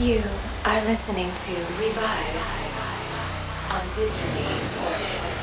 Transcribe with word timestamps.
You 0.00 0.22
are 0.64 0.80
listening 0.84 1.26
to 1.26 1.54
Revive 1.82 2.46
on 3.72 3.80
Digitally 3.90 4.60
Imported. 4.62 5.37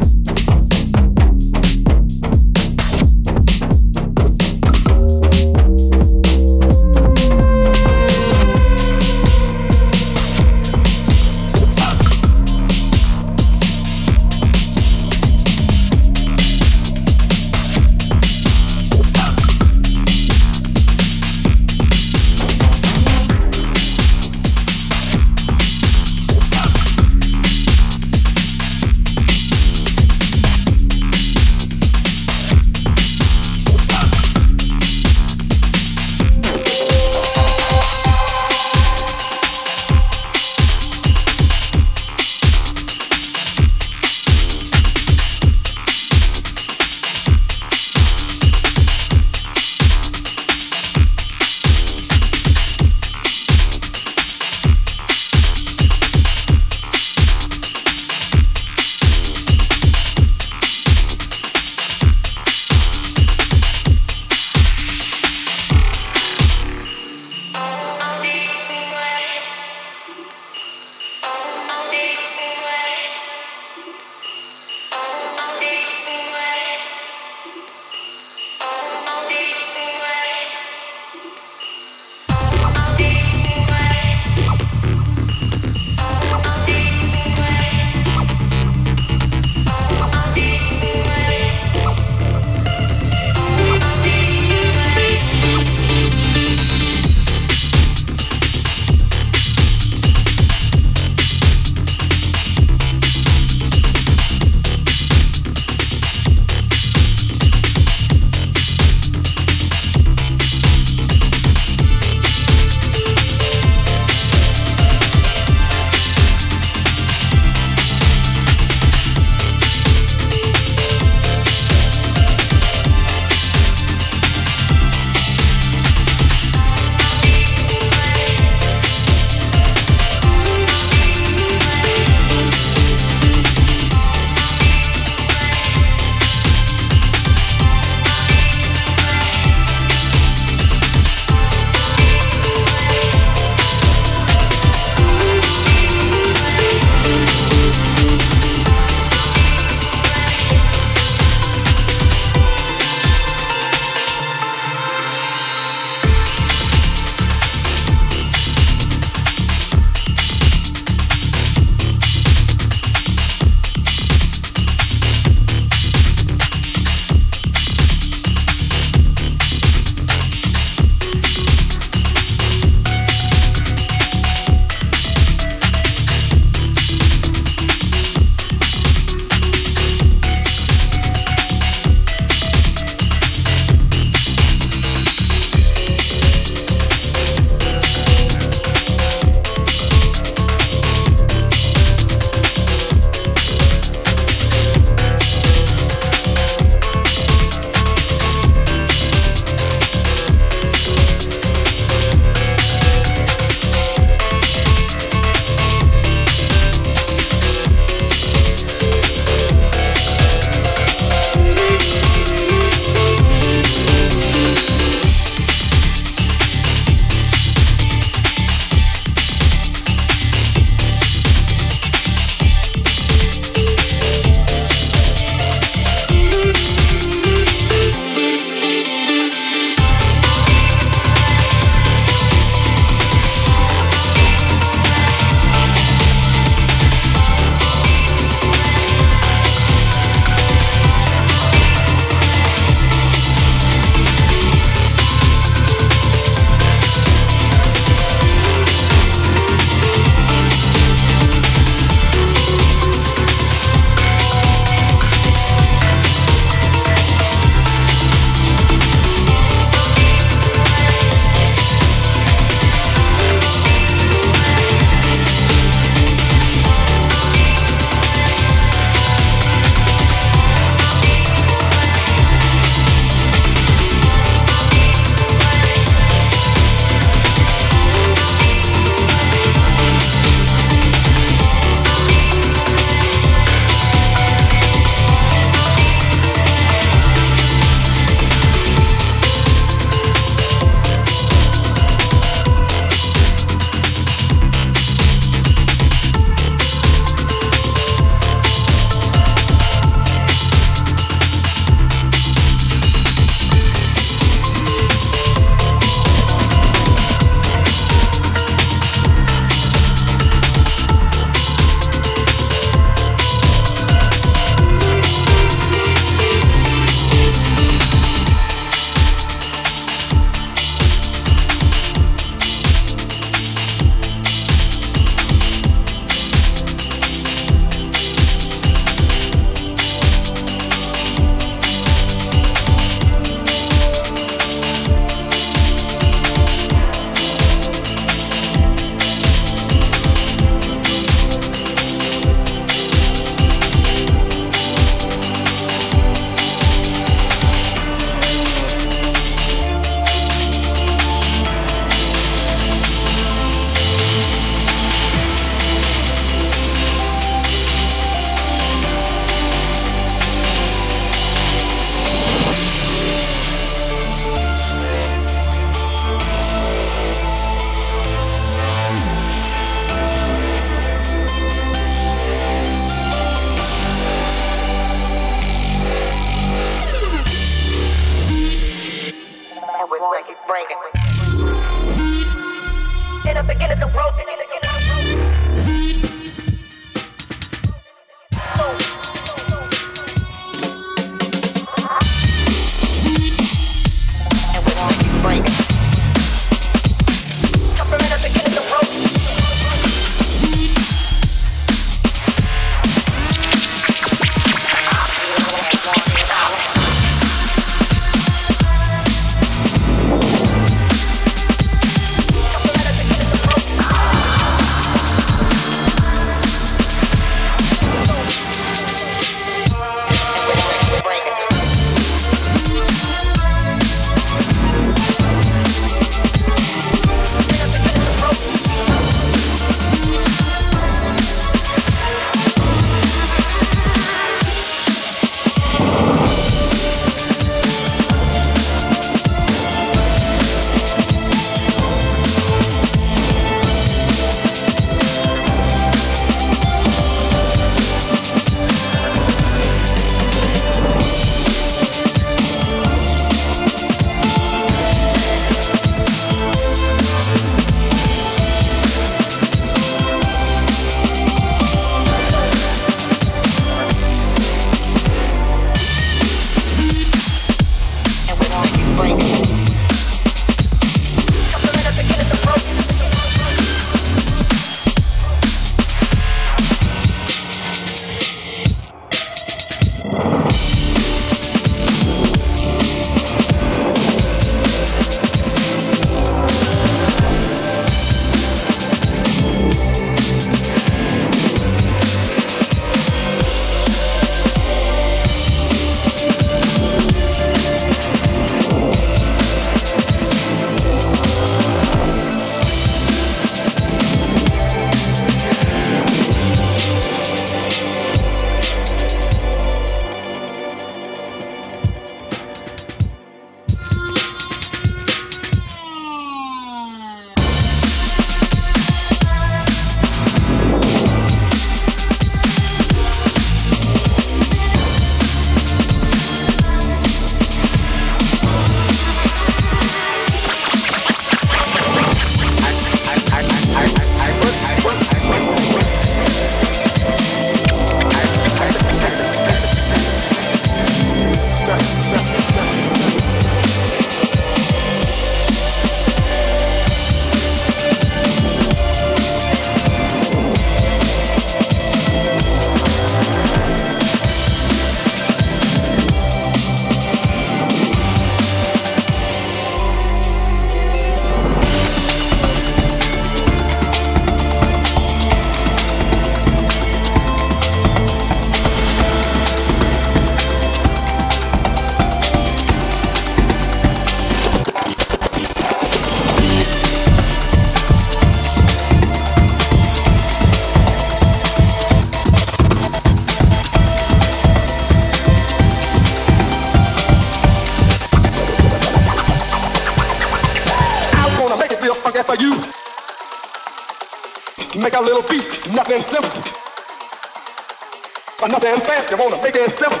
damn 598.66 598.80
fast, 598.80 599.08
you 599.12 599.16
wanna 599.16 599.40
make 599.44 599.54
it 599.54 599.70
simple. 599.78 600.00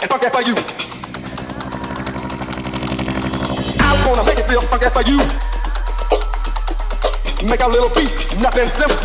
And 0.00 0.10
fuck 0.10 0.20
that 0.22 0.32
for 0.32 0.42
you. 0.42 0.56
I 3.78 3.90
wanna 4.04 4.24
make 4.24 4.38
it 4.38 4.46
feel 4.48 4.62
fuck 4.62 4.80
that 4.80 4.92
for 4.92 5.04
you. 5.06 5.18
Make 7.48 7.60
a 7.60 7.68
little 7.68 7.90
beat, 7.90 8.10
nothing 8.42 8.66
simple. 8.74 8.98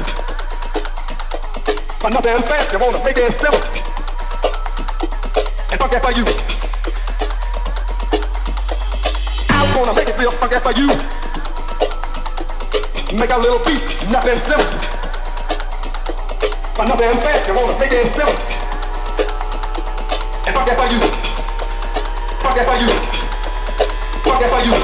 But 2.01 2.09
nothing 2.13 2.41
fast, 2.49 2.73
you 2.73 2.79
wanna 2.79 3.03
make 3.05 3.17
it 3.17 3.31
simple. 3.37 3.61
And 5.69 5.77
fuck 5.79 5.91
that 5.91 6.01
for 6.01 6.13
you. 6.17 6.25
I 9.53 9.77
wanna 9.77 9.93
make 9.93 10.07
it 10.09 10.15
feel 10.15 10.31
fuck 10.31 10.49
that 10.49 10.63
for 10.63 10.73
you. 10.73 10.87
Make 13.15 13.29
a 13.29 13.37
little 13.37 13.59
beat, 13.59 14.09
nothing 14.09 14.39
simple. 14.49 14.92
Another 16.75 17.05
infection 17.05 17.55
on 17.55 17.69
a 17.69 17.79
big 17.79 17.93
ass 17.93 18.15
bill. 18.17 18.27
And 20.47 20.55
fuck 20.55 20.65
that 20.65 20.75
for 20.75 20.87
you. 20.91 20.99
Fuck 22.41 22.55
that 22.55 22.65
for 22.65 22.77
you. 22.81 22.89
Fuck 24.23 24.39
that 24.41 24.49
for 24.49 24.67
you. 24.67 24.82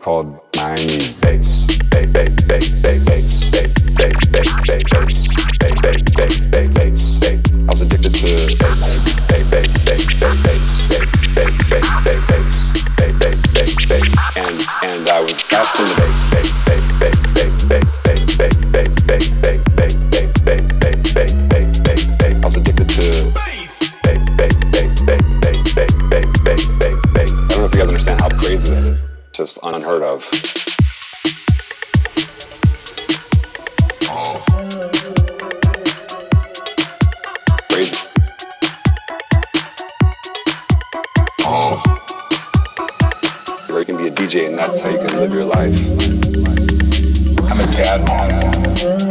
called 0.00 0.49
energy, 44.30 44.46
and 44.46 44.56
that's 44.56 44.78
how 44.78 44.88
you 44.88 44.98
can 44.98 45.18
live 45.18 45.32
your 45.32 45.44
life. 45.44 45.80
I'm 47.50 47.60
a 47.60 47.66
dad 47.74 48.06
man. 48.06 49.09